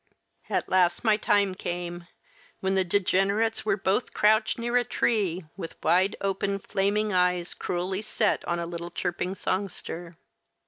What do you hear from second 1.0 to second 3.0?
my time came, when the